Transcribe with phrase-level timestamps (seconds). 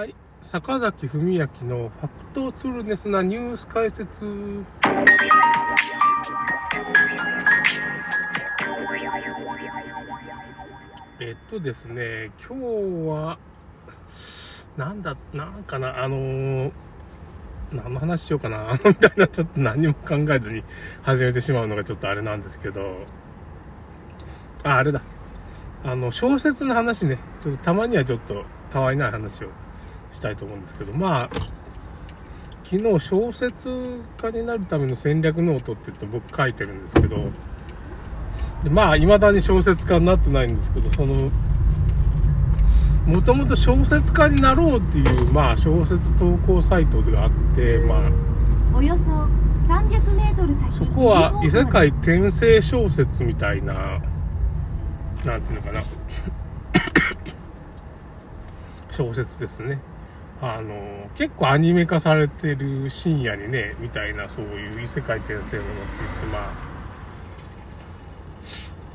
[0.00, 0.14] はい。
[0.40, 4.24] 坂崎文明のファクトツルネスなニュース解説。
[11.20, 12.64] えっとですね、今日
[13.10, 13.38] は、
[14.78, 16.72] なんだ、なんかな、あの、
[17.70, 20.64] 何の話しようかなあの、 みたいな、ちょっと何も考えずに
[21.02, 23.04] 始めてしまうのがちょっとあれなんですけど、
[24.64, 25.02] あ、あれだ。
[25.84, 29.48] あの、小説の話ね、ちょっとたまにはちょっと、たわいない話を
[30.10, 31.30] したいと思うんですけど、まあ、
[32.64, 37.30] 昨日小説家になるための戦略ノートって言って僕書いてるんですけど、
[38.62, 41.30] でまあ、未だに小説家になってないんですけど、その、
[43.06, 48.10] もともと小説家になろうっていう、まあ、小説投稿サイトがあって、まあ、
[48.76, 49.02] およそ
[49.72, 54.00] 300メートル先そこは異世界転生小説みたいな、
[55.24, 55.82] なんていうのかな、
[58.90, 59.78] 小説ですね。
[60.42, 65.58] あの、結構アニメ化されてる深夜にね、みたいな、そういう異世界転生ものって
[65.98, 66.38] 言って、ま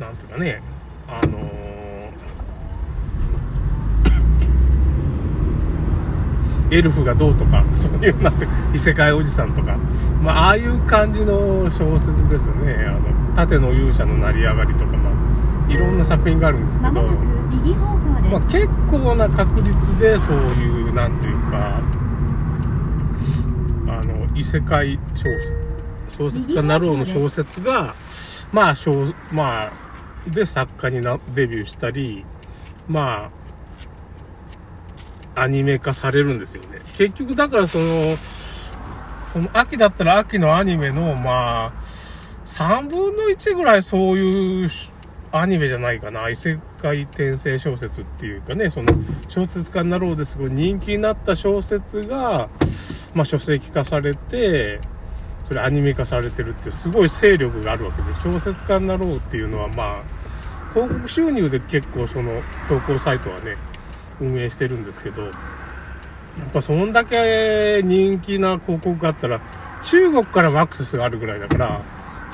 [0.00, 0.62] あ、なんていうかね、
[1.08, 1.66] あの
[6.70, 9.76] エルフがどうとか、 そういうなんて、異世界おじさんとか、
[10.22, 12.86] まあ、ああいう感じの小説ですね。
[12.88, 17.20] あの、盾の勇者の成り上がりとか、まあ、いろんな作品があるんですけど、まもなく
[17.56, 21.80] 右方向、まあ、結構な確率でそういう、なんていうか、
[23.88, 25.52] あの、異世界小説、
[26.08, 27.94] 小説家になろうの小説が、
[28.52, 29.72] まあ、小、まあ、
[30.28, 32.24] で作家にな、デビューしたり、
[32.88, 33.30] ま
[35.36, 36.80] あ、アニメ化されるんですよね。
[36.96, 37.84] 結局、だからその、
[39.34, 41.72] この秋だったら秋のアニメの、まあ、
[42.46, 44.70] 3分の1ぐらいそういう
[45.32, 46.28] アニメじゃないかな。
[46.30, 48.88] 異世界転生小説っていうかね、その
[49.28, 52.48] 小説家になろうですごい人気になった小説が、
[53.14, 54.80] まあ書籍化されて、
[55.48, 63.56] それアニメ化されてるってすごい勢力があるわけで、小説家になろうっていうのはまあ、広告収入で結構その投稿サイトはね、
[64.20, 65.32] 運営してるんですけど、やっ
[66.52, 69.40] ぱそんだけ人気な広告があったら、
[69.82, 71.82] 中国からもアクセスがあるぐらいだから、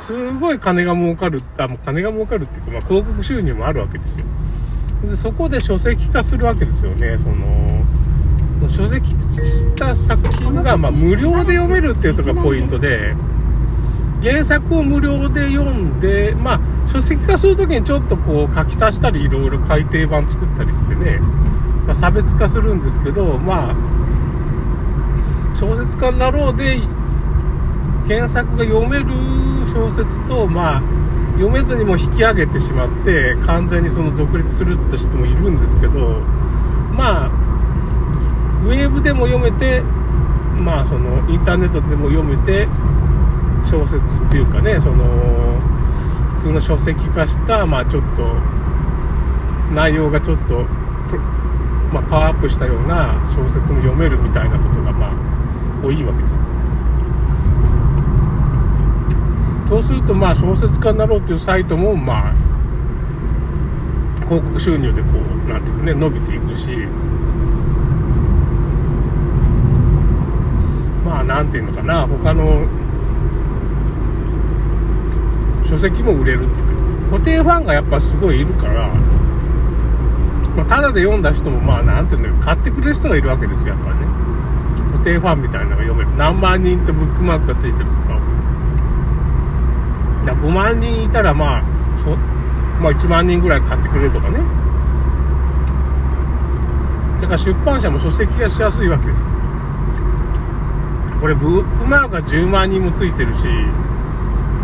[0.02, 4.24] すごい金が儲かる、あ、もう金が儲かるっていうか、まあ広告収入もあるわけですよ。
[5.02, 9.10] で、そこで書籍化するわけですよね、その、書籍
[9.44, 13.14] した作品が、ま無料で読めるっていうとこがポイントで、
[14.22, 21.18] 原作を無料で読んで、まあ書籍化するときにちょっとこう書き足したりいろいろ改訂版作ったりしてね、
[21.86, 23.74] まあ、差別化するんですけど、まあ、
[25.54, 26.76] 小説家になろうで
[28.06, 29.06] 原作が読める
[29.66, 30.82] 小説と、まあ、
[31.32, 36.20] 読めずにも引き上げてしまって、完全にその独立するって人もいるんですけど、
[36.92, 37.30] まあ、
[38.64, 39.82] ウェーブでも読めて、
[40.58, 42.68] まあ、その、インターネットでも読めて、
[43.64, 45.04] 小説っていうかね、その、
[46.30, 48.34] 普通の書籍化した、まあ、ちょっと、
[49.72, 50.64] 内容がちょっと、
[51.92, 55.12] まあ、パワーアップしたような小説も読めるみたいなことが、まあ、
[55.82, 56.40] 多いわけですよ。
[59.72, 62.34] そうすると、まあ、小説家になろうというサイトも、まあ、
[64.26, 66.76] 広告収入でこう、なんていうかね、伸びていくし、
[71.06, 72.66] まあ、なんていうのかな、他の
[75.64, 78.88] 書籍も売れるっていうか、固定ファンがやっぱすごいいるから、
[80.54, 84.06] まあ、ただで読んだ人も、まあ、なんていうんだろう、買ってくれる人がいるわけですよ、やっぱね。
[84.92, 86.14] 固定ファンみたいなのが読める。
[86.18, 88.11] 何万人ってブックマークがついてるとか。
[90.24, 91.62] だ5万人いたら、まあ、
[91.98, 92.16] そ
[92.80, 94.38] まあ、1万人ぐらい買ってくれるとかね。
[97.20, 99.26] だから出版社も書籍がしやすいわけですよ。
[101.20, 103.44] これ、ブックマークが10万人もついてるし、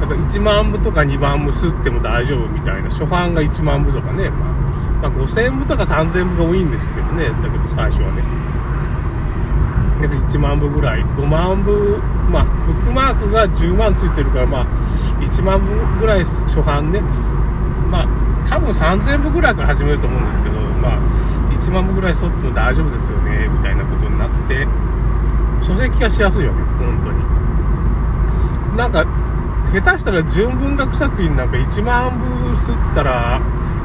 [0.01, 8.25] だから1万部とか2万部吸っても大丈夫みたいな、初版が1万部とかね、まあ、まあ、5000部とか3000部が多いんですけどね、だけど最初はね。
[10.01, 11.99] だから1万部ぐらい、5万部、
[12.31, 14.67] まあ、ブックマークが10万ついてるから、まあ、
[15.21, 17.01] 1万部ぐらい初版ね、
[17.91, 18.09] まあ、
[18.49, 20.99] 多分3000部ぐらいから始めると思うんですけど、まあ、
[21.53, 24.67] 1万部ぐらい沿っても大丈夫ですよね、みたいなことになって、
[25.61, 28.77] 書籍化しやすいわけです、本当に。
[28.77, 29.05] なんか、
[29.73, 32.25] 下手したら純文学作品なんか1万部
[32.55, 33.41] 吸ったら、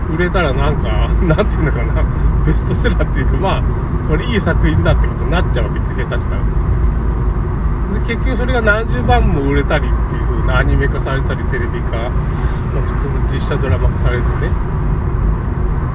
[0.10, 2.04] 売れたらなんか、 なんていうのかな、
[2.46, 3.64] ベストセラーっていうか、まあ、
[4.08, 6.42] これいい作品だってことになっちゃうわけですよ、下手したら。
[7.94, 12.10] で、結局それが何十万も売れたりっていう風なアニメ化されたり、テレビ化、まあ、
[12.82, 14.52] 普通の実写ドラマ化されてね、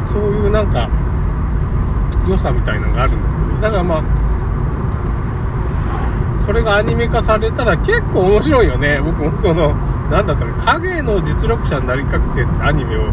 [0.05, 0.89] そういうなんか、
[2.29, 4.03] 良さみたいなのがあるんですけど、だからまあ、
[6.49, 9.01] それがアニメ化されたら結構面白いよね。
[9.05, 9.75] 僕もその、
[10.11, 13.11] なんだったら、影の実力者になりかけてってアニメを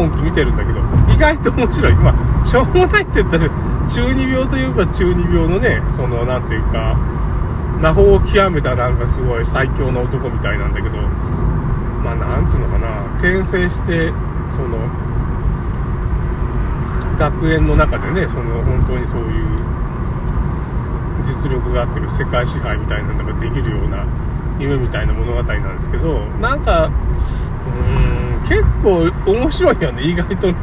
[0.00, 0.80] 今期見てるんだけど、
[1.14, 1.94] 意外と面白い。
[1.96, 3.48] まあ、しょうもないって言ったら、
[3.86, 6.96] 中二病というか中二病のね、その、なんていうか、
[7.80, 10.96] 魔法を極めたなんかすごい最強の男みたいなんだけど、
[12.02, 14.12] まあ、なんつうのかな、転生して、
[14.52, 14.78] その、
[17.18, 19.60] 学園の中でね、その、本当にそういう、
[21.24, 24.06] 実力があって世界支配みたいなのができるような
[24.58, 26.90] 夢みたいな物語なんですけど、なんか、
[27.70, 30.54] うん、結構面白いよね、意外とね。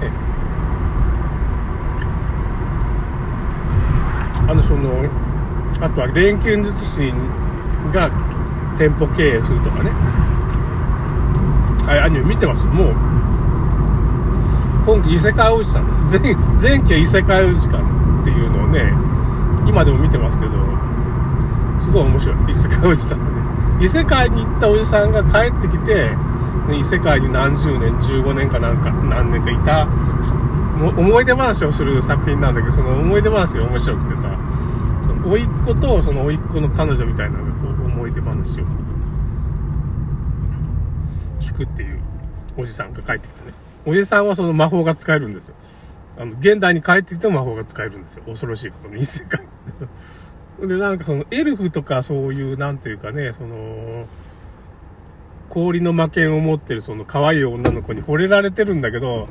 [4.49, 5.05] あの、その、
[5.81, 7.13] あとは錬金術師
[7.93, 8.09] が
[8.77, 9.91] 店舗経営するとかね。
[11.85, 12.65] あれ、アニメ見てます？
[12.67, 12.95] もう、
[14.85, 16.19] 今期異世界おじさんです。
[16.19, 18.93] 前、前期は異世界おじさんっていうのをね、
[19.67, 20.51] 今でも見てますけど、
[21.79, 22.35] すごい面白い。
[22.49, 23.31] 異世界おじさんがね。
[23.81, 26.11] 異世界に行ったおじさんが帰ってきて、
[26.73, 29.87] 異世界に何十年、15年かなんか、何年かいた、
[30.77, 34.29] 思い出話をする作品なんだけど、その思い出話が面白くてさ、
[35.01, 38.65] その甥っ子とその甥っ子の彼女みたいなのがこう思い出話を
[41.39, 41.99] 聞くっていう
[42.57, 43.53] おじさんが帰ってきてね。
[43.85, 45.55] おじさんはその魔法が使えるんですよ。
[46.19, 48.23] あの、現代に帰ってきても魔法が使えるんですよ。
[48.25, 49.41] 恐ろしいことに、異世界。
[50.59, 54.05] で、なんかその、エルフとかそういう、なんていうかね、その、
[55.57, 59.27] 氷の魔剣を持ってるその可愛い女の子に惚れられてるんだけど、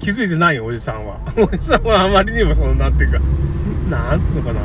[0.00, 1.18] 気づいてない、おじさんは。
[1.36, 3.18] おじさんはあまりにもその、なんていうか、
[3.90, 4.60] なんつうのかな。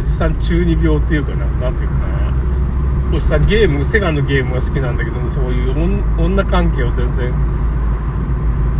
[0.00, 3.16] おじさん中二病っていうかな、なんていうかな。
[3.16, 5.74] おじさんゲーム、セガのゲームが好きなんだけど、そういう
[6.18, 7.32] 女関係を全然、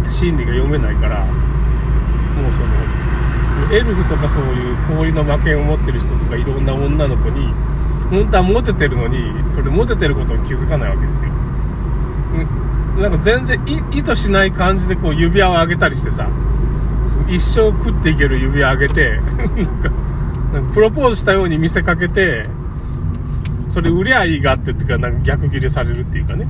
[0.09, 7.55] 心理が読めないから、もう、そのエルフとかそういう氷の魔剣を持ってる人とかいろんな女の子に、
[8.11, 11.31] 本当はモテてるのに、それモテてることに気づかないわけですよ。
[11.31, 11.33] う
[12.43, 12.71] ん
[13.01, 16.29] なんか全然い意図しない感じでこう指輪を上げたりしてさ、
[17.29, 19.91] 一生食っていける指輪上げて、 なんか、
[20.53, 22.47] なんかプロポーズしたように見せかけて、
[23.69, 26.47] それ売りゃいいがって言ってからなんか逆ギレされるっていうかね。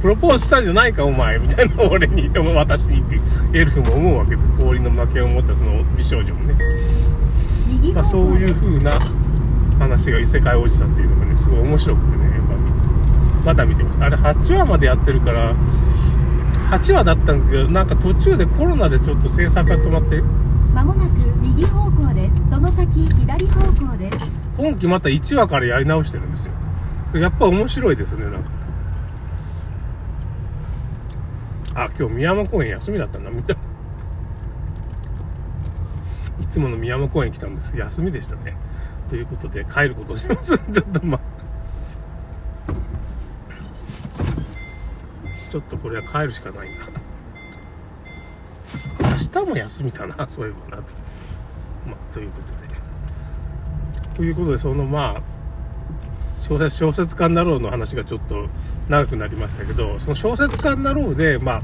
[0.00, 3.18] プロポーズしたんじゃないかお前みたいな俺に、でも私にって
[3.52, 4.48] エルフも思うわけです。
[4.60, 6.56] 氷の負けを持ったその美少女もね。
[7.66, 8.92] 右まあ、そういう風な
[9.78, 12.58] 話が異世界おじさんっていうのがね、すごい面白くてね、まあ
[13.46, 13.98] まだ見てます。
[14.00, 15.54] あれ8話までやってるから、
[16.70, 20.20] 8話だったんだけど、なんか途中でコロナでちょっと制作が止まって、
[20.74, 22.32] まもなく右方向です。
[22.50, 24.18] その先左方向です。
[24.58, 26.52] 今期また1話からやり直してるんですよ。
[27.14, 28.50] やっぱ面白いですね、なんか。
[31.74, 33.54] あ、今日宮山公園休みだったんだ、見た。
[33.54, 33.56] い
[36.50, 37.76] つもの宮山公園来たんです。
[37.76, 38.56] 休みでしたね。
[39.08, 40.56] ということで、帰ることにします。
[40.72, 41.20] ちょっとまあ、
[45.50, 46.74] ちょっとこれは帰るしかないな。
[49.10, 50.92] 明日も休みだな、そういえばなと。
[51.86, 52.68] まあ、ということで。
[54.14, 55.22] ということで、そのまあ、
[56.46, 58.46] 小説、小説家になろうの話がちょっと
[58.88, 61.62] 長くなりましたけど、その小説家になろうで、まあ、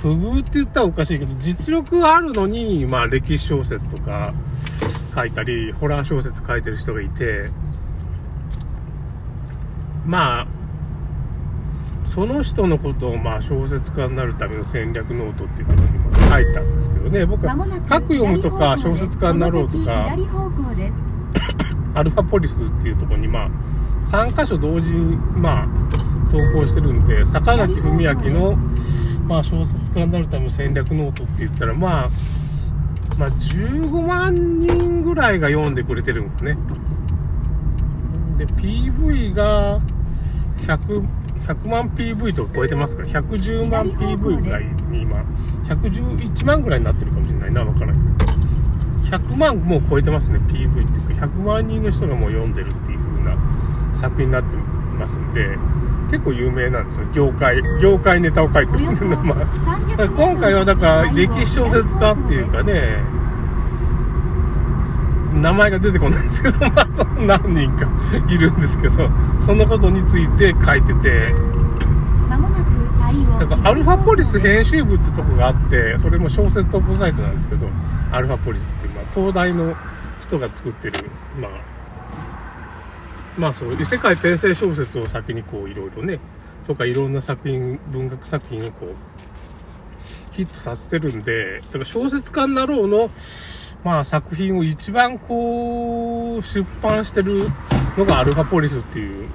[0.00, 4.32] 不遇って言ったらおかしいけど、実力があるのに、まあ、歴史小説とか
[5.18, 7.50] 書いたり、ホラー小説書いてる人がいて、
[10.06, 10.46] まあ、
[12.06, 20.12] その人のことを、まあ、小説家になるための戦略ノートっていうところにも書いたんですけどね、僕はカクヨムとか小説家になろうとか。
[21.94, 23.50] アルファポリスっていうところに、まあ、
[24.04, 25.68] 3箇所同時に、まあ、
[26.30, 28.56] 投稿してるんで、坂崎文明の、
[29.26, 32.08] まあ、小説家になるための戦略ノートって言ったら、まあ、
[33.18, 36.56] まあ、15万人ぐらいが読んでくれてるんかね。
[38.38, 39.80] で、PV が
[40.58, 41.04] 100、
[41.46, 45.16] 100万 PV とか超えてますから、110万 PV ぐらいに今、
[45.64, 48.27] 111万ぐらいになってるかもしれないな、わからないけど。
[49.10, 53.36] 100万もう超えてますね、PV っていうか、100万人の人がもう読んでるっていう風な
[53.94, 54.56] 作品になって
[54.98, 55.56] ますんで、
[56.10, 59.36] 結構有名なんですよ、業界、業界ネタを書いてるんで、ま
[59.98, 62.98] あ、今回はだから歴史小説家っていうかね、
[65.34, 67.88] 名前が出てこないんですけど、まあ、その何人か
[68.28, 71.34] いるんですけど、そのことについて書いてて、
[73.38, 77.68] 対応だかアルファポリス編集部ってとこがあって、それも小説投稿サイトなんですけど、
[78.12, 79.76] アルファポリスって、まあ、東大の
[80.20, 81.50] 人が作ってる、まあ、
[83.38, 86.18] まあそう、異世界転生小説を先にこういろいろね、
[86.66, 88.94] とかいろんな作品、文学作品をこう、
[90.32, 93.10] ヒットさせてるんで、だから小説家になろうの、
[93.84, 97.46] まあ作品を一番こう、出版してる
[97.96, 99.28] のがアルファポリスっていう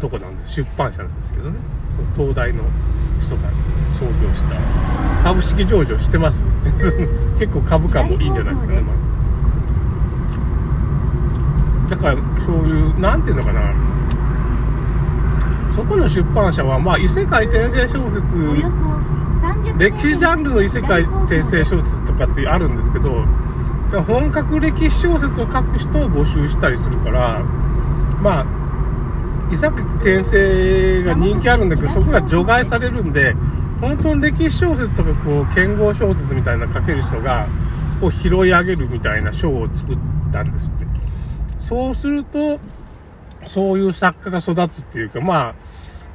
[0.00, 0.54] とこなんです。
[0.62, 1.58] 出版社なんですけどね。
[2.14, 2.62] 東大の
[3.18, 3.42] 人が
[3.90, 4.56] 創業した
[5.22, 6.44] 株式上場してます。
[7.38, 8.80] 結構株価もいいんじゃないですかね。
[8.80, 8.92] ま
[11.86, 13.72] あ、だからそういう、なんていうのかな。
[15.74, 18.68] そこの出版社は、まあ異世界転生小説、およそ
[19.46, 23.24] 30歴史ジャンルの異世界転生小説とかってあるんですけど、
[24.06, 27.42] 本格歴史小説を書く人を募集したりするから、
[28.22, 28.46] まあ、
[29.50, 33.34] 異世界転生が人気あるんだけど、そこが除外されるんで、
[33.80, 37.46] 本当に歴史小説とかこう、剣豪小説みたいな書ける人が、
[38.02, 39.98] を拾い上げるみたいな賞を作っ
[40.32, 40.86] たんですよね。
[41.60, 42.58] そうすると、
[43.46, 45.54] そういう作家が育つっていうか、まあ、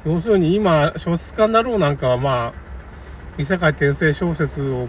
[0.04, 2.52] 要するに今、小説家になろうなんかはまあ、
[3.38, 4.88] 異世界転生小説を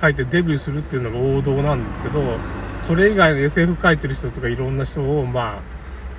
[0.00, 2.22] 書いてデビューするっていうのが王道なんですけど、
[2.80, 5.71] それ以外の SF 書いてる人とかいろんな人を、まあ、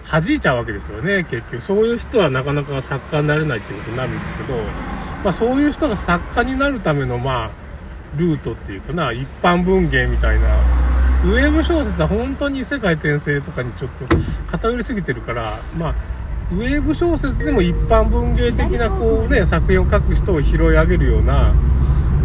[0.10, 1.62] 弾いちゃうわけですよね、結局。
[1.62, 4.56] そういう人はなかなか作家になれないってことになるんですけど、
[5.24, 7.50] まあそういう人が作家になるための、まあ、
[8.18, 10.48] ルートっていうかな、一般文芸みたいな、
[11.26, 14.06] ウェブ小説は本当に世界転生とかにちょっと
[14.52, 15.96] 偏りすぎてるから、まあ、
[16.52, 21.54] ウェブ小説でも一般文芸的なこうね、作品を書く人を拾い上げるような、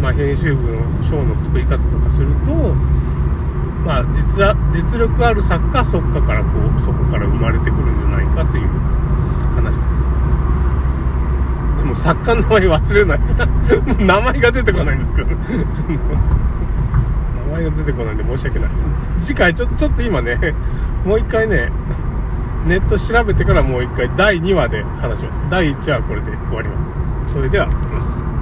[0.01, 2.51] まあ編集部の章の作り方とかすると、
[3.85, 6.79] まあ実は、実力ある作家はそっかからこう、
[7.29, 8.67] 生まれてくるんじゃないかという
[9.55, 10.03] 話です。
[11.77, 13.19] でも作家の名前忘れない。
[14.05, 15.29] 名前が出てこないんですけど、
[15.71, 15.89] そ の
[17.47, 18.69] 名前が出てこないんで申し訳ない。
[19.17, 20.37] 次回ちょ、ちょっと今ね、
[21.05, 21.71] もう一回ね、
[22.67, 25.43] ネット調べてからもう一回第2話で話します。
[25.49, 26.75] 第1話はこれで終わりま
[27.27, 27.33] す。
[27.33, 28.38] それでは、いきます。